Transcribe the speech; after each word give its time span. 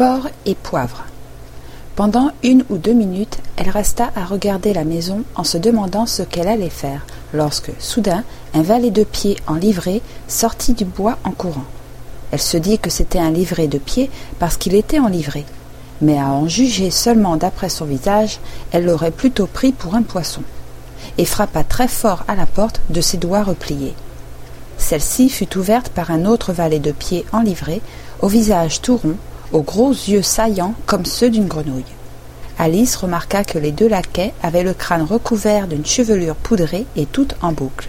Porc 0.00 0.30
et 0.46 0.54
poivre. 0.54 1.04
Pendant 1.94 2.30
une 2.42 2.64
ou 2.70 2.78
deux 2.78 2.94
minutes, 2.94 3.36
elle 3.58 3.68
resta 3.68 4.10
à 4.16 4.24
regarder 4.24 4.72
la 4.72 4.84
maison 4.84 5.24
en 5.34 5.44
se 5.44 5.58
demandant 5.58 6.06
ce 6.06 6.22
qu'elle 6.22 6.48
allait 6.48 6.70
faire, 6.70 7.04
lorsque, 7.34 7.70
soudain, 7.78 8.24
un 8.54 8.62
valet 8.62 8.90
de 8.90 9.04
pied 9.04 9.36
en 9.46 9.56
livrée 9.56 10.00
sortit 10.26 10.72
du 10.72 10.86
bois 10.86 11.18
en 11.22 11.32
courant. 11.32 11.66
Elle 12.30 12.40
se 12.40 12.56
dit 12.56 12.78
que 12.78 12.88
c'était 12.88 13.18
un 13.18 13.30
livret 13.30 13.66
de 13.66 13.76
pied 13.76 14.10
parce 14.38 14.56
qu'il 14.56 14.74
était 14.74 15.00
en 15.00 15.08
livrée, 15.08 15.44
mais 16.00 16.18
à 16.18 16.28
en 16.28 16.48
juger 16.48 16.90
seulement 16.90 17.36
d'après 17.36 17.68
son 17.68 17.84
visage, 17.84 18.38
elle 18.72 18.86
l'aurait 18.86 19.10
plutôt 19.10 19.46
pris 19.46 19.72
pour 19.72 19.96
un 19.96 20.02
poisson, 20.02 20.40
et 21.18 21.26
frappa 21.26 21.62
très 21.62 21.88
fort 21.88 22.24
à 22.26 22.36
la 22.36 22.46
porte 22.46 22.80
de 22.88 23.02
ses 23.02 23.18
doigts 23.18 23.42
repliés. 23.42 23.92
Celle-ci 24.78 25.28
fut 25.28 25.58
ouverte 25.58 25.90
par 25.90 26.10
un 26.10 26.24
autre 26.24 26.54
valet 26.54 26.78
de 26.78 26.90
pied 26.90 27.26
en 27.34 27.40
livrée, 27.40 27.82
au 28.22 28.28
visage 28.28 28.80
tout 28.80 28.96
rond, 28.96 29.16
aux 29.52 29.62
gros 29.62 29.90
yeux 29.90 30.22
saillants 30.22 30.74
comme 30.86 31.04
ceux 31.04 31.30
d'une 31.30 31.48
grenouille. 31.48 31.84
Alice 32.58 32.96
remarqua 32.96 33.42
que 33.42 33.58
les 33.58 33.72
deux 33.72 33.88
laquais 33.88 34.34
avaient 34.42 34.62
le 34.62 34.74
crâne 34.74 35.02
recouvert 35.02 35.66
d'une 35.66 35.86
chevelure 35.86 36.36
poudrée 36.36 36.86
et 36.96 37.06
toute 37.06 37.34
en 37.40 37.52
boucle. 37.52 37.88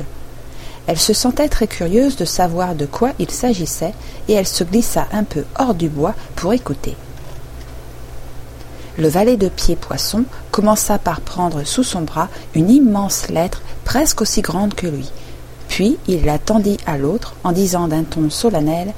Elle 0.88 1.00
se 1.00 1.14
sentait 1.14 1.50
très 1.50 1.68
curieuse 1.68 2.16
de 2.16 2.26
savoir 2.26 2.76
de 2.76 2.86
quoi 2.86 3.12
il 3.20 3.30
s'agissait, 3.30 3.94
et 4.28 4.34
elle 4.34 4.48
se 4.48 4.64
glissa 4.64 5.08
un 5.12 5.24
peu 5.24 5.44
hors 5.60 5.74
du 5.74 5.90
bois 5.90 6.16
pour 6.36 6.54
écouter. 6.54 6.96
Le 8.98 9.08
valet 9.08 9.38
de 9.38 9.50
pied 9.50 9.76
poisson 9.76 10.26
commença 10.52 10.98
par 11.00 11.22
prendre 11.22 11.64
sous 11.64 11.84
son 11.84 12.02
bras 12.02 12.30
une 12.56 12.70
immense 12.70 13.30
lettre 13.30 13.62
presque 13.86 14.22
aussi 14.22 14.42
grande 14.42 14.74
que 14.74 14.88
lui. 14.88 15.10
Puis 15.70 15.98
il 16.08 16.26
la 16.26 16.40
tendit 16.40 16.78
à 16.86 16.98
l'autre 16.98 17.36
en 17.44 17.54
disant 17.54 17.88
d'un 17.88 18.04
ton 18.04 18.30
solennel 18.30 18.94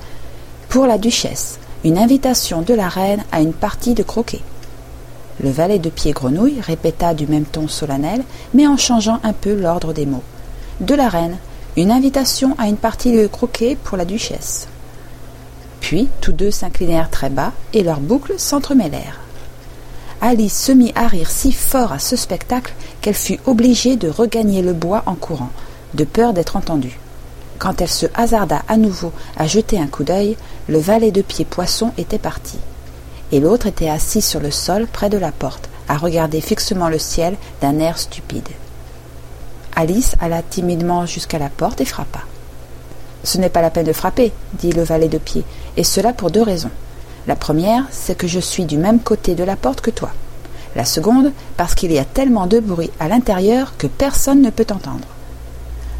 Pour 0.69 0.87
la 0.87 0.97
duchesse, 0.97 1.59
une 1.83 1.97
invitation 1.97 2.61
de 2.61 2.73
la 2.73 2.87
reine 2.87 3.23
à 3.31 3.41
une 3.41 3.53
partie 3.53 3.93
de 3.93 4.03
croquet. 4.03 4.39
Le 5.41 5.49
valet 5.49 5.79
de 5.79 5.89
pied 5.89 6.13
grenouille 6.13 6.61
répéta 6.61 7.13
du 7.13 7.27
même 7.27 7.43
ton 7.43 7.67
solennel, 7.67 8.23
mais 8.53 8.67
en 8.67 8.77
changeant 8.77 9.19
un 9.23 9.33
peu 9.33 9.53
l'ordre 9.53 9.91
des 9.91 10.05
mots. 10.05 10.23
De 10.79 10.95
la 10.95 11.09
reine, 11.09 11.37
une 11.75 11.91
invitation 11.91 12.55
à 12.57 12.67
une 12.67 12.77
partie 12.77 13.11
de 13.11 13.27
croquet 13.27 13.77
pour 13.83 13.97
la 13.97 14.05
duchesse. 14.05 14.67
Puis 15.81 16.07
tous 16.21 16.31
deux 16.31 16.51
s'inclinèrent 16.51 17.09
très 17.09 17.29
bas 17.29 17.51
et 17.73 17.83
leurs 17.83 17.99
boucles 17.99 18.35
s'entremêlèrent. 18.37 19.19
Alice 20.21 20.57
se 20.57 20.71
mit 20.71 20.93
à 20.95 21.07
rire 21.07 21.29
si 21.29 21.51
fort 21.51 21.91
à 21.91 21.99
ce 21.99 22.15
spectacle 22.15 22.73
qu'elle 23.01 23.13
fut 23.13 23.39
obligée 23.45 23.97
de 23.97 24.07
regagner 24.07 24.61
le 24.61 24.71
bois 24.71 25.03
en 25.05 25.15
courant, 25.15 25.49
de 25.95 26.05
peur 26.05 26.31
d'être 26.31 26.55
entendue. 26.55 26.97
Quand 27.63 27.79
elle 27.79 27.87
se 27.87 28.07
hasarda 28.13 28.61
à 28.67 28.75
nouveau 28.75 29.13
à 29.37 29.47
jeter 29.47 29.79
un 29.79 29.87
coup 29.87 30.03
d'œil, 30.03 30.35
le 30.67 30.79
valet 30.79 31.11
de 31.11 31.21
pied 31.21 31.45
poisson 31.45 31.93
était 31.97 32.19
parti. 32.19 32.57
Et 33.31 33.39
l'autre 33.39 33.67
était 33.67 33.87
assis 33.87 34.21
sur 34.21 34.41
le 34.41 34.51
sol 34.51 34.85
près 34.85 35.09
de 35.09 35.17
la 35.17 35.31
porte, 35.31 35.69
à 35.87 35.95
regarder 35.95 36.41
fixement 36.41 36.89
le 36.89 36.99
ciel 36.99 37.37
d'un 37.61 37.79
air 37.79 37.97
stupide. 37.97 38.49
Alice 39.77 40.15
alla 40.19 40.41
timidement 40.41 41.05
jusqu'à 41.05 41.39
la 41.39 41.47
porte 41.47 41.79
et 41.79 41.85
frappa. 41.85 42.19
Ce 43.23 43.37
n'est 43.37 43.47
pas 43.47 43.61
la 43.61 43.69
peine 43.69 43.85
de 43.85 43.93
frapper, 43.93 44.33
dit 44.59 44.73
le 44.73 44.83
valet 44.83 45.07
de 45.07 45.17
pied, 45.17 45.45
et 45.77 45.85
cela 45.85 46.11
pour 46.11 46.31
deux 46.31 46.43
raisons. 46.43 46.71
La 47.27 47.37
première, 47.37 47.85
c'est 47.91 48.17
que 48.17 48.27
je 48.27 48.41
suis 48.41 48.65
du 48.65 48.75
même 48.75 48.99
côté 48.99 49.35
de 49.35 49.43
la 49.45 49.55
porte 49.55 49.79
que 49.79 49.89
toi. 49.89 50.11
La 50.75 50.83
seconde, 50.83 51.31
parce 51.55 51.75
qu'il 51.75 51.93
y 51.93 51.97
a 51.97 52.03
tellement 52.03 52.45
de 52.45 52.59
bruit 52.59 52.91
à 52.99 53.07
l'intérieur 53.07 53.77
que 53.77 53.87
personne 53.87 54.41
ne 54.41 54.49
peut 54.49 54.67
entendre. 54.69 55.07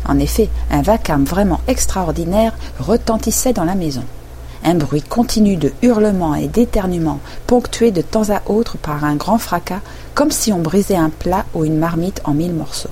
En 0.08 0.20
effet, 0.20 0.50
un 0.70 0.82
vacarme 0.82 1.24
vraiment 1.24 1.62
extraordinaire 1.68 2.54
retentissait 2.80 3.54
dans 3.54 3.64
la 3.64 3.76
maison. 3.76 4.04
Un 4.66 4.76
bruit 4.76 5.02
continu 5.02 5.58
de 5.58 5.74
hurlements 5.82 6.36
et 6.36 6.48
d'éternuements, 6.48 7.20
ponctué 7.48 7.92
de 7.92 8.02
temps 8.02 8.30
à 8.30 8.42
autre 8.46 8.78
par 8.78 9.04
un 9.04 9.16
grand 9.16 9.38
fracas, 9.38 9.82
comme 10.14 10.32
si 10.32 10.54
on 10.54 10.60
brisait 10.60 10.96
un 10.96 11.10
plat 11.10 11.46
ou 11.54 11.66
une 11.66 11.78
marmite 11.78 12.22
en 12.24 12.34
mille 12.34 12.54
morceaux. 12.54 12.90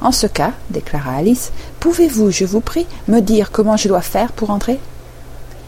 En 0.00 0.12
ce 0.12 0.26
cas, 0.26 0.52
déclara 0.70 1.12
Alice, 1.12 1.52
pouvez-vous, 1.80 2.30
je 2.30 2.44
vous 2.44 2.60
prie, 2.60 2.86
me 3.08 3.20
dire 3.20 3.50
comment 3.50 3.76
je 3.76 3.88
dois 3.88 4.02
faire 4.02 4.32
pour 4.32 4.50
entrer? 4.50 4.78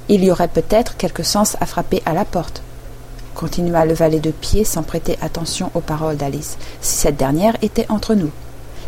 Il 0.08 0.22
y 0.22 0.30
aurait 0.30 0.48
peut-être 0.48 0.96
quelque 0.96 1.22
sens 1.22 1.56
à 1.60 1.66
frapper 1.66 2.02
à 2.04 2.12
la 2.12 2.24
porte, 2.24 2.62
continua 3.34 3.84
le 3.86 3.94
valet 3.94 4.20
de 4.20 4.30
pied 4.30 4.64
sans 4.64 4.82
prêter 4.82 5.18
attention 5.22 5.70
aux 5.74 5.80
paroles 5.80 6.16
d'Alice, 6.16 6.58
si 6.80 6.96
cette 6.96 7.16
dernière 7.16 7.56
était 7.62 7.86
entre 7.88 8.14
nous. 8.14 8.30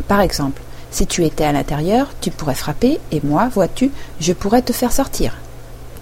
Par 0.07 0.21
exemple, 0.21 0.61
si 0.93 1.07
tu 1.07 1.25
étais 1.25 1.43
à 1.43 1.51
l'intérieur, 1.51 2.09
tu 2.21 2.29
pourrais 2.29 2.53
frapper, 2.53 2.99
et 3.11 3.19
moi, 3.23 3.49
vois-tu, 3.51 3.91
je 4.19 4.31
pourrais 4.31 4.61
te 4.61 4.73
faire 4.73 4.91
sortir. 4.91 5.33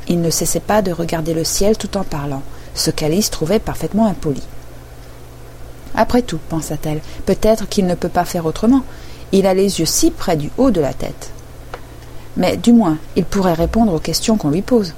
Il 0.10 0.20
ne 0.20 0.30
cessait 0.30 0.60
pas 0.60 0.82
de 0.82 0.92
regarder 0.92 1.34
le 1.34 1.46
ciel 1.46 1.78
tout 1.78 1.96
en 1.96 2.04
parlant, 2.04 2.42
ce 2.76 2.92
qu'Alice 2.92 3.30
trouvait 3.30 3.60
parfaitement 3.60 4.06
impoli. 4.06 4.42
Après 5.96 6.22
tout, 6.22 6.40
pensa-t-elle, 6.50 7.00
peut-être 7.26 7.70
qu'il 7.70 7.86
ne 7.86 7.96
peut 7.96 8.10
pas 8.10 8.26
faire 8.26 8.46
autrement. 8.46 8.84
Il 9.32 9.48
a 9.48 9.54
les 9.54 9.80
yeux 9.80 9.86
si 9.86 10.12
près 10.12 10.36
du 10.36 10.52
haut 10.58 10.72
de 10.72 10.82
la 10.82 10.94
tête. 10.94 11.32
Mais 12.36 12.58
du 12.58 12.74
moins, 12.74 12.98
il 13.16 13.24
pourrait 13.24 13.54
répondre 13.54 13.94
aux 13.94 14.00
questions 14.00 14.36
qu'on 14.36 14.50
lui 14.50 14.62
pose. 14.62 14.94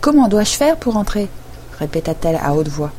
Comment 0.00 0.28
dois-je 0.28 0.52
faire 0.52 0.76
pour 0.76 0.96
entrer? 0.96 1.28
répéta-t-elle 1.80 2.38
à 2.40 2.54
haute 2.54 2.68
voix. 2.68 2.92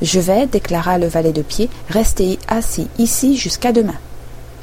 Je 0.00 0.18
vais, 0.18 0.46
déclara 0.46 0.96
le 0.96 1.08
valet 1.08 1.32
de 1.32 1.42
pied, 1.42 1.68
rester 1.90 2.38
assis 2.48 2.88
ici 2.98 3.36
jusqu'à 3.36 3.72
demain. 3.72 3.96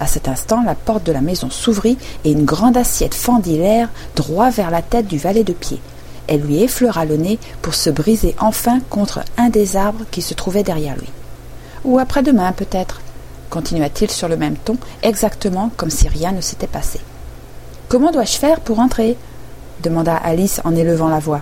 À 0.06 0.08
cet 0.08 0.28
instant, 0.28 0.62
la 0.62 0.76
porte 0.76 1.04
de 1.04 1.12
la 1.12 1.20
maison 1.20 1.50
s'ouvrit 1.50 1.98
et 2.26 2.32
une 2.32 2.46
grande 2.46 2.78
assiette 2.78 3.16
fendit 3.16 3.58
l'air 3.58 3.90
droit 4.16 4.52
vers 4.52 4.70
la 4.70 4.84
tête 4.84 5.08
du 5.08 5.18
valet 5.18 5.44
de 5.44 5.52
pied. 5.52 5.82
Elle 6.28 6.42
lui 6.42 6.62
effleura 6.62 7.06
le 7.06 7.18
nez 7.18 7.40
pour 7.64 7.74
se 7.74 7.90
briser 7.90 8.36
enfin 8.40 8.82
contre 8.92 9.22
un 9.40 9.50
des 9.50 9.76
arbres 9.76 10.06
qui 10.12 10.22
se 10.22 10.36
trouvait 10.36 10.62
derrière 10.62 10.96
lui. 10.96 11.10
Ou 11.86 11.98
après-demain, 11.98 12.52
peut-être, 12.52 13.02
continua-t-il 13.50 14.12
sur 14.12 14.28
le 14.28 14.38
même 14.38 14.58
ton, 14.58 14.78
exactement 15.02 15.72
comme 15.76 15.90
si 15.90 16.08
rien 16.08 16.34
ne 16.34 16.42
s'était 16.42 16.68
passé. 16.68 17.00
Comment 17.90 18.12
dois-je 18.12 18.38
faire 18.38 18.60
pour 18.60 18.78
entrer? 18.78 19.18
demanda 19.82 20.16
Alice 20.16 20.62
en 20.66 20.76
élevant 20.76 21.10
la 21.10 21.18
voix. 21.18 21.42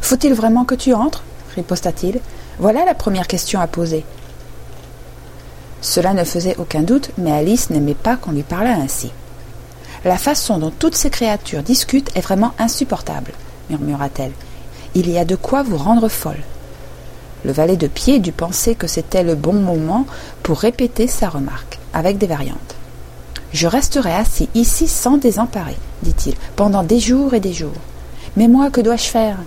Faut-il 0.00 0.34
vraiment 0.34 0.64
que 0.64 0.74
tu 0.74 0.94
entres? 0.94 1.22
riposta-t-il. 1.54 2.18
Voilà 2.58 2.84
la 2.84 2.94
première 2.94 3.28
question 3.28 3.60
à 3.60 3.68
poser. 3.68 4.04
Cela 5.86 6.14
ne 6.14 6.24
faisait 6.24 6.56
aucun 6.58 6.82
doute, 6.82 7.10
mais 7.16 7.30
Alice 7.30 7.70
n'aimait 7.70 7.94
pas 7.94 8.16
qu'on 8.16 8.32
lui 8.32 8.42
parlât 8.42 8.74
ainsi. 8.74 9.12
La 10.04 10.18
façon 10.18 10.58
dont 10.58 10.72
toutes 10.76 10.96
ces 10.96 11.10
créatures 11.10 11.62
discutent 11.62 12.10
est 12.16 12.22
vraiment 12.22 12.54
insupportable, 12.58 13.30
murmura-t-elle. 13.70 14.32
Il 14.96 15.08
y 15.08 15.16
a 15.16 15.24
de 15.24 15.36
quoi 15.36 15.62
vous 15.62 15.76
rendre 15.76 16.08
folle. 16.08 16.42
Le 17.44 17.52
valet 17.52 17.76
de 17.76 17.86
pied 17.86 18.18
dut 18.18 18.32
penser 18.32 18.74
que 18.74 18.88
c'était 18.88 19.22
le 19.22 19.36
bon 19.36 19.52
moment 19.52 20.06
pour 20.42 20.58
répéter 20.58 21.06
sa 21.06 21.28
remarque, 21.28 21.78
avec 21.92 22.18
des 22.18 22.26
variantes. 22.26 22.74
Je 23.52 23.68
resterai 23.68 24.12
assis 24.12 24.48
ici 24.56 24.88
sans 24.88 25.18
désemparer, 25.18 25.76
dit-il, 26.02 26.34
pendant 26.56 26.82
des 26.82 26.98
jours 26.98 27.32
et 27.34 27.40
des 27.40 27.52
jours. 27.52 27.80
Mais 28.36 28.48
moi, 28.48 28.70
que 28.70 28.80
dois-je 28.80 29.04
faire? 29.06 29.38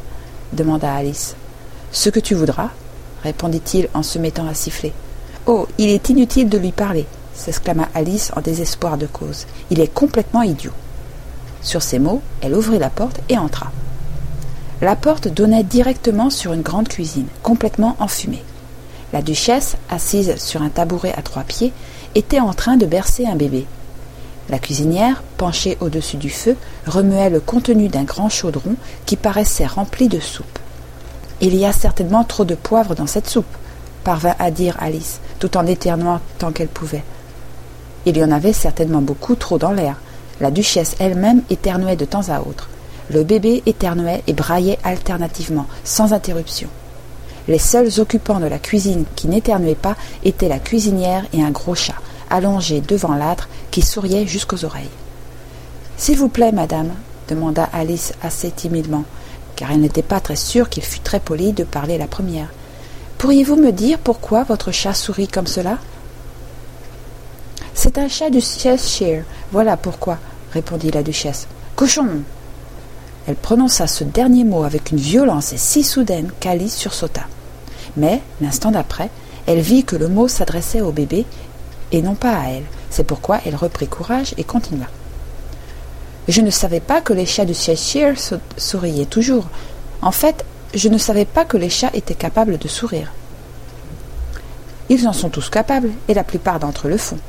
demanda 0.54 0.94
Alice. 0.94 1.36
Ce 1.92 2.10
que 2.10 2.22
tu 2.22 2.34
voudras, 2.34 2.70
répondit-il 3.24 3.90
en 3.94 4.04
se 4.04 4.20
mettant 4.20 4.48
à 4.48 4.54
siffler. 4.54 4.94
Oh, 5.52 5.68
il 5.80 5.90
est 5.90 6.10
inutile 6.10 6.48
de 6.48 6.60
lui 6.60 6.72
parler, 6.72 7.08
s'exclama 7.34 7.90
Alice 7.96 8.32
en 8.36 8.42
désespoir 8.42 9.00
de 9.00 9.08
cause. 9.08 9.48
Il 9.72 9.80
est 9.80 9.92
complètement 9.92 10.44
idiot. 10.44 10.74
Sur 11.64 11.82
ces 11.82 11.98
mots, 11.98 12.22
elle 12.42 12.54
ouvrit 12.54 12.78
la 12.78 12.92
porte 12.92 13.20
et 13.30 13.38
entra. 13.40 13.72
La 14.80 14.96
porte 14.96 15.28
donnait 15.28 15.64
directement 15.64 16.30
sur 16.30 16.54
une 16.54 16.62
grande 16.62 16.88
cuisine, 16.88 17.26
complètement 17.42 17.96
enfumée. 17.98 18.44
La 19.12 19.24
duchesse, 19.24 19.76
assise 19.90 20.36
sur 20.36 20.62
un 20.62 20.70
tabouret 20.70 21.16
à 21.18 21.24
trois 21.24 21.42
pieds, 21.42 21.74
était 22.14 22.40
en 22.40 22.54
train 22.54 22.78
de 22.78 22.86
bercer 22.86 23.26
un 23.26 23.36
bébé. 23.36 23.66
La 24.50 24.60
cuisinière, 24.60 25.24
penchée 25.38 25.80
au-dessus 25.82 26.18
du 26.18 26.30
feu, 26.30 26.58
remuait 26.86 27.32
le 27.32 27.40
contenu 27.40 27.88
d'un 27.88 28.04
grand 28.04 28.30
chaudron 28.30 28.76
qui 29.08 29.16
paraissait 29.16 29.66
rempli 29.66 30.10
de 30.10 30.20
soupe. 30.20 30.60
Il 31.42 31.56
y 31.56 31.66
a 31.66 31.74
certainement 31.74 32.24
trop 32.24 32.46
de 32.46 32.54
poivre 32.54 32.94
dans 32.94 33.08
cette 33.08 33.28
soupe, 33.28 33.58
parvint 34.04 34.36
à 34.40 34.52
dire 34.52 34.76
Alice, 34.80 35.20
tout 35.40 35.58
en 35.58 35.66
éternuant 35.66 36.22
tant 36.38 36.52
qu'elle 36.52 36.68
pouvait. 36.68 37.04
Il 38.06 38.18
y 38.18 38.24
en 38.24 38.32
avait 38.32 38.54
certainement 38.54 39.02
beaucoup 39.02 39.36
trop 39.36 39.58
dans 39.58 39.72
l'air. 39.72 39.98
La 40.40 40.52
duchesse 40.52 40.96
elle-même 41.00 41.44
éternuait 41.50 41.96
de 41.96 42.06
temps 42.06 42.30
à 42.30 42.40
autre. 42.40 42.70
Le 43.12 43.24
bébé 43.24 43.64
éternuait 43.66 44.24
et 44.28 44.34
braillait 44.34 44.80
alternativement, 44.84 45.68
sans 45.84 46.14
interruption. 46.14 46.70
Les 47.48 47.58
seuls 47.58 48.00
occupants 48.00 48.40
de 48.40 48.46
la 48.46 48.60
cuisine 48.60 49.06
qui 49.16 49.28
n'éternuaient 49.28 49.76
pas 49.76 49.96
étaient 50.24 50.48
la 50.48 50.60
cuisinière 50.60 51.26
et 51.34 51.42
un 51.42 51.50
gros 51.50 51.76
chat, 51.76 51.96
allongé 52.30 52.80
devant 52.80 53.16
l'âtre, 53.16 53.50
qui 53.72 53.82
souriait 53.82 54.28
jusqu'aux 54.28 54.66
oreilles. 54.66 54.90
S'il 55.98 56.18
vous 56.18 56.30
plaît, 56.30 56.52
madame, 56.52 56.92
demanda 57.28 57.68
Alice 57.74 58.14
assez 58.24 58.52
timidement, 58.52 59.04
car 59.56 59.72
elle 59.72 59.82
n'était 59.82 60.04
pas 60.04 60.20
très 60.20 60.36
sûre 60.36 60.70
qu'il 60.70 60.84
fût 60.84 61.00
très 61.02 61.20
poli 61.20 61.52
de 61.52 61.64
parler 61.64 61.98
la 61.98 62.08
première. 62.08 62.50
Pourriez-vous 63.20 63.58
me 63.58 63.74
dire 63.74 64.00
pourquoi 64.00 64.44
votre 64.44 64.72
chat 64.72 64.94
sourit 64.94 65.28
comme 65.28 65.46
cela? 65.46 65.78
C'est 67.74 67.98
un 67.98 68.08
chat 68.08 68.30
du 68.30 68.40
Cheshire, 68.40 69.26
voilà 69.52 69.76
pourquoi, 69.76 70.20
répondit 70.54 70.90
la 70.90 71.04
duchesse. 71.04 71.46
Cochon 71.76 72.24
Elle 73.28 73.36
prononça 73.36 73.88
ce 73.88 74.06
dernier 74.06 74.46
mot 74.46 74.64
avec 74.64 74.92
une 74.92 75.00
violence 75.00 75.54
si 75.58 75.84
soudaine 75.84 76.32
qu'Alice 76.40 76.78
sursauta. 76.78 77.24
Mais, 77.98 78.22
l'instant 78.40 78.72
d'après, 78.72 79.10
elle 79.48 79.60
vit 79.60 79.84
que 79.84 79.98
le 79.98 80.08
mot 80.08 80.30
s'adressait 80.30 80.80
au 80.80 80.94
bébé 80.94 81.26
et 81.92 82.02
non 82.02 82.16
pas 82.16 82.38
à 82.38 82.48
elle. 82.48 82.66
C'est 82.90 83.04
pourquoi 83.04 83.42
elle 83.46 83.58
reprit 83.58 83.90
courage 83.90 84.34
et 84.38 84.46
continua. 84.46 84.88
Je 86.30 86.40
ne 86.40 86.52
savais 86.52 86.80
pas 86.80 87.02
que 87.02 87.12
les 87.12 87.26
chats 87.26 87.44
du 87.44 87.54
Cheshire 87.54 88.16
souriaient 88.56 89.06
toujours. 89.06 89.50
En 90.02 90.12
fait, 90.12 90.46
je 90.74 90.90
ne 90.90 90.98
savais 90.98 91.26
pas 91.26 91.46
que 91.46 91.58
les 91.58 91.70
chats 91.70 91.92
étaient 91.94 92.14
capables 92.14 92.58
de 92.58 92.68
sourire. 92.68 93.12
Ils 94.90 95.08
en 95.08 95.14
sont 95.14 95.30
tous 95.30 95.50
capables, 95.50 95.92
et 96.08 96.14
la 96.14 96.24
plupart 96.24 96.60
d'entre 96.60 96.88
eux 96.88 96.92
le 96.92 96.98
font. 96.98 97.20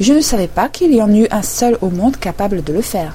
Je 0.00 0.12
ne 0.12 0.20
savais 0.20 0.48
pas 0.48 0.68
qu'il 0.68 0.94
y 0.94 1.02
en 1.02 1.12
eût 1.12 1.28
un 1.30 1.42
seul 1.42 1.76
au 1.80 1.90
monde 1.90 2.16
capable 2.16 2.64
de 2.64 2.72
le 2.72 2.82
faire, 2.82 3.14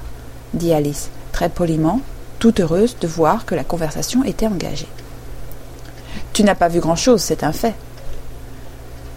dit 0.54 0.72
Alice, 0.72 1.10
très 1.32 1.48
poliment, 1.48 2.00
toute 2.38 2.60
heureuse 2.60 2.96
de 3.00 3.08
voir 3.08 3.44
que 3.44 3.54
la 3.54 3.64
conversation 3.64 4.24
était 4.24 4.46
engagée. 4.46 4.88
Tu 6.32 6.44
n'as 6.44 6.54
pas 6.54 6.68
vu 6.68 6.80
grand-chose, 6.80 7.20
c'est 7.20 7.42
un 7.42 7.52
fait. 7.52 7.74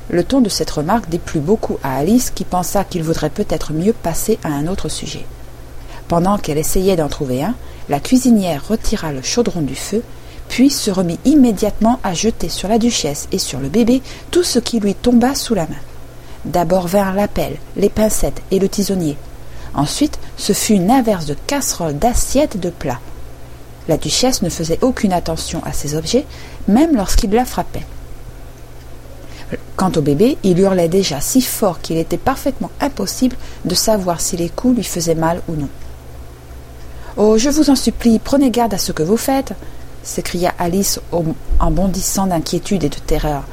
Le 0.09 0.23
ton 0.23 0.41
de 0.41 0.49
cette 0.49 0.71
remarque 0.71 1.07
déplut 1.09 1.39
beaucoup 1.39 1.77
à 1.83 1.97
Alice 1.97 2.31
qui 2.31 2.43
pensa 2.43 2.83
qu'il 2.83 3.03
vaudrait 3.03 3.29
peut-être 3.29 3.73
mieux 3.73 3.93
passer 3.93 4.39
à 4.43 4.49
un 4.49 4.67
autre 4.67 4.89
sujet. 4.89 5.25
Pendant 6.07 6.37
qu'elle 6.37 6.57
essayait 6.57 6.95
d'en 6.95 7.07
trouver 7.07 7.43
un, 7.43 7.55
la 7.91 7.99
cuisinière 7.99 8.65
retira 8.69 9.11
le 9.11 9.21
chaudron 9.21 9.61
du 9.61 9.75
feu, 9.75 10.01
puis 10.47 10.69
se 10.69 10.89
remit 10.89 11.19
immédiatement 11.25 11.99
à 12.05 12.13
jeter 12.13 12.47
sur 12.47 12.69
la 12.69 12.77
duchesse 12.77 13.27
et 13.33 13.38
sur 13.38 13.59
le 13.59 13.67
bébé 13.67 14.01
tout 14.31 14.43
ce 14.43 14.59
qui 14.59 14.79
lui 14.79 14.95
tomba 14.95 15.35
sous 15.35 15.55
la 15.55 15.67
main. 15.67 15.83
D'abord 16.45 16.88
vinrent 16.88 17.13
la 17.13 17.27
pelle, 17.27 17.57
les 17.75 17.89
pincettes 17.89 18.41
et 18.49 18.59
le 18.59 18.69
tisonnier. 18.69 19.17
Ensuite, 19.73 20.19
ce 20.38 20.53
fut 20.53 20.75
une 20.75 20.89
averse 20.89 21.25
de 21.25 21.35
casseroles, 21.47 21.99
d'assiettes, 21.99 22.57
de 22.57 22.69
plats. 22.69 23.01
La 23.89 23.97
duchesse 23.97 24.41
ne 24.41 24.49
faisait 24.49 24.79
aucune 24.81 25.11
attention 25.11 25.61
à 25.65 25.73
ces 25.73 25.93
objets, 25.93 26.25
même 26.69 26.95
lorsqu'il 26.95 27.31
la 27.31 27.43
frappait. 27.43 27.85
Quant 29.75 29.91
au 29.97 30.01
bébé, 30.01 30.38
il 30.43 30.59
hurlait 30.59 30.88
déjà 30.88 31.19
si 31.19 31.41
fort 31.41 31.81
qu'il 31.81 31.97
était 31.97 32.15
parfaitement 32.15 32.71
impossible 32.79 33.35
de 33.65 33.75
savoir 33.75 34.21
si 34.21 34.38
les 34.38 34.47
coups 34.47 34.77
lui 34.77 34.85
faisaient 34.85 35.13
mal 35.13 35.41
ou 35.49 35.55
non. 35.55 35.67
Oh, 37.17 37.37
je 37.37 37.49
vous 37.49 37.69
en 37.69 37.75
supplie, 37.75 38.19
prenez 38.19 38.51
garde 38.51 38.73
à 38.73 38.77
ce 38.77 38.91
que 38.91 39.03
vous 39.03 39.17
faites 39.17 39.53
s'écria 40.03 40.53
Alice 40.57 40.99
en 41.59 41.71
bondissant 41.71 42.27
d'inquiétude 42.27 42.83
et 42.83 42.89
de 42.89 42.95
terreur. 42.95 43.43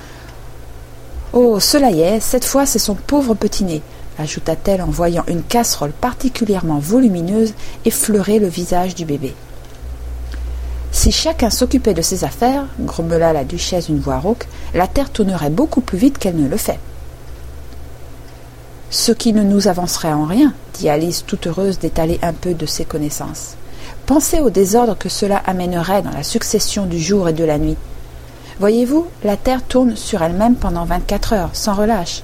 Oh, 1.32 1.60
cela 1.60 1.90
y 1.90 2.00
est, 2.00 2.20
cette 2.20 2.44
fois 2.44 2.66
c'est 2.66 2.78
son 2.78 2.94
pauvre 2.94 3.34
petit 3.34 3.64
nez, 3.64 3.82
ajouta-t-elle 4.19 4.82
en 4.82 4.87
voyant 4.87 5.25
une 5.28 5.43
casserole 5.43 5.93
particulièrement 5.93 6.78
volumineuse 6.78 7.52
effleurer 7.84 8.38
le 8.38 8.49
visage 8.49 8.94
du 8.94 9.05
bébé. 9.05 9.34
Si 10.90 11.12
chacun 11.12 11.50
s'occupait 11.50 11.94
de 11.94 12.02
ses 12.02 12.25
affaires, 12.25 12.64
grommela 12.81 13.32
la 13.32 13.44
duchesse 13.44 13.87
d'une 13.87 14.00
voix 14.00 14.19
rauque, 14.19 14.49
la 14.75 14.87
terre 14.87 15.11
tournerait 15.11 15.50
beaucoup 15.50 15.82
plus 15.82 15.99
vite 15.99 16.19
qu'elle 16.19 16.37
ne 16.37 16.49
le 16.49 16.56
fait. 16.56 16.78
Ce 18.90 19.12
qui 19.12 19.35
ne 19.35 19.43
nous 19.43 19.69
avancerait 19.69 20.12
en 20.12 20.25
rien, 20.25 20.55
dit 20.75 20.88
Alice 20.88 21.25
tout 21.26 21.38
heureuse 21.46 21.79
d'étaler 21.79 22.19
un 22.23 22.32
peu 22.32 22.55
de 22.55 22.64
ses 22.64 22.87
connaissances. 22.87 23.55
Pensez 24.06 24.40
au 24.40 24.49
désordre 24.49 24.96
que 24.96 25.11
cela 25.11 25.37
amènerait 25.37 26.00
dans 26.00 26.11
la 26.11 26.23
succession 26.23 26.87
du 26.87 26.99
jour 26.99 27.29
et 27.29 27.35
de 27.35 27.44
la 27.44 27.58
nuit. 27.58 27.76
Voyez-vous, 28.61 29.06
la 29.25 29.37
Terre 29.37 29.62
tourne 29.62 29.94
sur 29.94 30.23
elle-même 30.23 30.56
pendant 30.56 30.87
vingt-quatre 30.87 31.35
heures, 31.35 31.50
sans 31.52 31.75
relâche. 31.75 32.23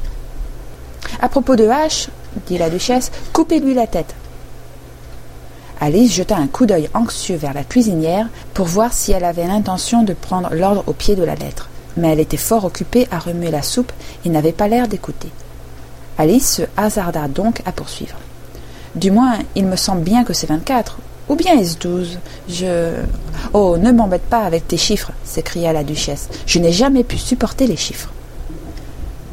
À 1.20 1.28
propos 1.28 1.54
de 1.54 1.68
hache, 1.68 2.08
dit 2.46 2.56
la 2.56 2.70
duchesse, 2.70 3.12
coupez-lui 3.32 3.74
la 3.74 3.86
tête. 3.86 4.14
Alice 5.80 6.14
jeta 6.14 6.36
un 6.36 6.46
coup 6.46 6.64
d'œil 6.64 6.88
anxieux 6.94 7.36
vers 7.36 7.52
la 7.52 7.62
cuisinière 7.62 8.28
pour 8.54 8.66
voir 8.66 8.94
si 8.94 9.12
elle 9.12 9.24
avait 9.24 9.46
l'intention 9.46 10.02
de 10.02 10.14
prendre 10.14 10.48
l'ordre 10.54 10.84
au 10.86 10.94
pied 10.94 11.14
de 11.14 11.24
la 11.24 11.34
lettre. 11.34 11.68
Mais 11.98 12.08
elle 12.08 12.20
était 12.20 12.38
fort 12.38 12.64
occupée 12.64 13.06
à 13.10 13.18
remuer 13.18 13.50
la 13.50 13.62
soupe 13.62 13.92
et 14.24 14.30
n'avait 14.30 14.52
pas 14.52 14.66
l'air 14.66 14.88
d'écouter. 14.88 15.30
Alice 16.16 16.56
se 16.56 16.62
hasarda 16.76 17.26
donc 17.28 17.60
à 17.66 17.72
poursuivre. 17.72 18.16
Du 18.94 19.10
moins, 19.10 19.38
il 19.56 19.66
me 19.66 19.76
semble 19.76 20.02
bien 20.02 20.22
que 20.22 20.32
c'est 20.32 20.46
vingt-quatre, 20.46 20.98
ou 21.28 21.34
bien 21.34 21.58
est-ce 21.58 21.78
douze 21.78 22.18
Je. 22.48 22.92
Oh, 23.52 23.76
ne 23.78 23.90
m'embête 23.90 24.22
pas 24.22 24.44
avec 24.44 24.68
tes 24.68 24.76
chiffres, 24.76 25.12
s'écria 25.24 25.72
la 25.72 25.82
duchesse. 25.82 26.28
Je 26.46 26.58
n'ai 26.60 26.70
jamais 26.70 27.02
pu 27.02 27.18
supporter 27.18 27.66
les 27.66 27.76
chiffres. 27.76 28.10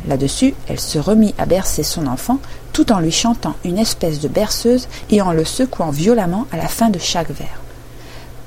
Là-dessus, 0.07 0.56
elle 0.68 0.80
se 0.80 0.98
remit 0.98 1.36
à 1.38 1.45
bercer 1.45 1.83
son 1.83 2.07
enfant, 2.07 2.39
tout 2.74 2.92
en 2.92 3.00
lui 3.00 3.12
chantant 3.12 3.54
une 3.63 3.78
espèce 3.78 4.19
de 4.19 4.28
berceuse 4.28 4.88
et 5.12 5.22
en 5.22 5.33
le 5.33 5.45
secouant 5.45 5.92
violemment 5.92 6.48
à 6.51 6.57
la 6.57 6.68
fin 6.68 6.89
de 6.89 6.98
chaque 6.98 7.30
vers. 7.30 7.62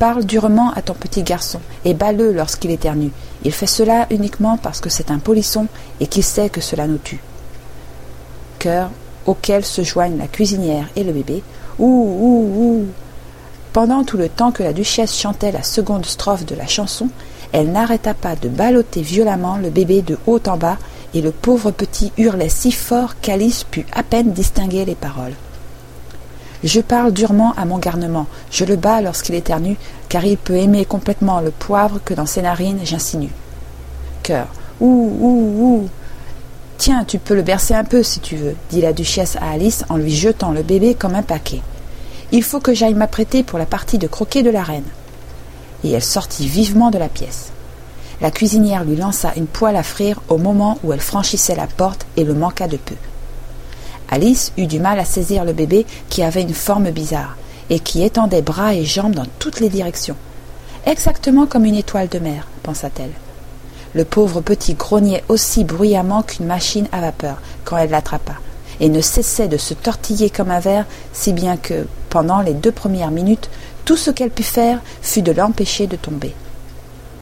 Parle 0.01 0.25
durement 0.25 0.73
à 0.73 0.83
ton 0.83 0.95
petit 0.95 1.23
garçon, 1.23 1.61
et 1.85 1.95
bats-le 1.95 2.33
lorsqu'il 2.33 2.73
éternue. 2.73 3.13
Il 3.45 3.53
fait 3.53 3.67
cela 3.67 4.09
uniquement 4.11 4.57
parce 4.57 4.81
que 4.81 4.91
c'est 4.91 5.13
un 5.13 5.19
polisson 5.19 5.69
et 6.01 6.09
qu'il 6.09 6.25
sait 6.25 6.49
que 6.49 6.61
cela 6.61 6.89
nous 6.89 6.99
tue 6.99 7.21
auquel 9.27 9.65
se 9.65 9.83
joignent 9.83 10.19
la 10.19 10.27
cuisinière 10.27 10.89
et 10.97 11.05
le 11.05 11.13
bébé. 11.13 11.43
Ouh, 11.79 11.87
ouh, 11.87 12.63
ouh. 12.63 12.87
Pendant 13.73 14.05
tout 14.05 14.17
le 14.17 14.29
temps 14.29 14.53
que 14.53 14.63
la 14.63 14.73
duchesse 14.73 15.19
chantait 15.19 15.53
la 15.53 15.63
seconde 15.63 16.07
strophe 16.07 16.47
de 16.47 16.55
la 16.55 16.67
chanson, 16.67 17.09
elle 17.53 17.73
n'arrêta 17.73 18.15
pas 18.15 18.37
de 18.37 18.49
balloter 18.49 19.03
violemment 19.03 19.57
le 19.57 19.71
bébé 19.71 20.03
de 20.03 20.19
haut 20.27 20.41
en 20.47 20.57
bas, 20.57 20.79
et 21.15 21.23
le 21.23 21.31
pauvre 21.31 21.71
petit 21.71 22.13
hurlait 22.19 22.49
si 22.49 22.73
fort 22.73 23.21
qu'Alice 23.21 23.65
put 23.65 23.87
à 23.93 24.03
peine 24.03 24.33
distinguer 24.33 24.85
les 24.85 24.97
paroles. 24.97 25.35
Je 26.65 26.81
parle 26.81 27.13
durement 27.13 27.53
à 27.57 27.65
mon 27.65 27.79
garnement, 27.79 28.27
je 28.51 28.65
le 28.65 28.77
bats 28.77 29.01
lorsqu'il 29.01 29.35
éternue, 29.35 29.77
car 30.09 30.25
il 30.25 30.37
peut 30.37 30.57
aimer 30.57 30.85
complètement 30.85 31.41
le 31.41 31.51
poivre 31.51 32.01
que 32.05 32.15
dans 32.15 32.27
ses 32.27 32.43
narines 32.43 32.81
j'insinue. 32.85 33.31
Ouh, 34.31 34.37
ouh, 34.81 35.55
ouh. 35.61 35.89
Tiens, 36.77 37.05
tu 37.05 37.19
peux 37.19 37.35
le 37.35 37.43
bercer 37.43 37.75
un 37.75 37.85
peu 37.85 38.03
si 38.03 38.21
tu 38.21 38.37
veux, 38.37 38.57
dit 38.71 38.81
la 38.81 38.93
duchesse 38.93 39.37
à 39.37 39.51
Alice 39.51 39.85
en 39.89 39.97
lui 39.97 40.15
jetant 40.15 40.51
le 40.51 40.63
bébé 40.63 40.95
comme 40.95 41.15
un 41.15 41.23
paquet. 41.23 41.63
Il 42.33 42.43
faut 42.43 42.61
que 42.61 42.75
j'aille 42.75 42.95
m'apprêter 42.95 43.43
pour 43.43 43.59
la 43.59 43.67
partie 43.67 43.99
de 43.99 44.07
croquet 44.07 44.43
de 44.43 44.51
la 44.51 44.63
reine. 44.63 44.85
Et 45.85 45.91
elle 45.93 46.03
sortit 46.03 46.47
vivement 46.47 46.91
de 46.91 46.99
la 46.99 47.09
pièce. 47.09 47.51
La 48.21 48.31
cuisinière 48.31 48.85
lui 48.85 48.97
lança 48.97 49.33
une 49.37 49.47
poêle 49.47 49.77
à 49.77 49.83
frire 49.83 50.21
au 50.29 50.39
moment 50.39 50.79
où 50.83 50.93
elle 50.93 51.01
franchissait 51.01 51.55
la 51.55 51.67
porte 51.67 52.07
et 52.17 52.25
le 52.25 52.35
manqua 52.35 52.67
de 52.67 52.77
peu. 52.77 52.97
Alice 54.11 54.53
eut 54.57 54.67
du 54.67 54.81
mal 54.81 54.99
à 54.99 55.05
saisir 55.05 55.45
le 55.45 55.53
bébé 55.53 55.87
qui 56.09 56.23
avait 56.23 56.43
une 56.43 56.55
forme 56.55 56.91
bizarre 56.91 57.37
et 57.71 57.81
qui 57.81 58.03
étendait 58.03 58.43
bras 58.43 58.75
et 58.75 58.85
jambes 58.85 59.15
dans 59.15 59.27
toutes 59.39 59.61
les 59.61 59.69
directions. 59.69 60.17
Exactement 60.87 61.47
comme 61.47 61.65
une 61.65 61.75
étoile 61.75 62.09
de 62.09 62.19
mer, 62.19 62.47
pensa-t-elle. 62.63 63.13
Le 63.95 64.05
pauvre 64.05 64.41
petit 64.41 64.75
grognait 64.75 65.23
aussi 65.29 65.63
bruyamment 65.63 66.23
qu'une 66.23 66.47
machine 66.47 66.89
à 66.91 67.01
vapeur 67.01 67.37
quand 67.65 67.77
elle 67.77 67.91
l'attrapa, 67.91 68.35
et 68.81 68.89
ne 68.89 69.01
cessait 69.01 69.49
de 69.49 69.57
se 69.57 69.73
tortiller 69.73 70.31
comme 70.31 70.51
un 70.51 70.61
ver, 70.61 70.85
si 71.13 71.33
bien 71.33 71.57
que, 71.57 71.87
pendant 72.11 72.41
les 72.41 72.55
deux 72.55 72.73
premières 72.73 73.13
minutes, 73.13 73.49
tout 73.85 73.97
ce 73.97 74.11
qu'elle 74.11 74.31
put 74.31 74.43
faire 74.43 74.81
fut 75.01 75.23
de 75.23 75.33
l'empêcher 75.33 75.87
de 75.87 75.97
tomber. 75.97 76.35